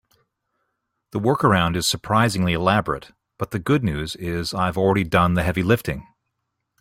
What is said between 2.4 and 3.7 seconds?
elaborate, but the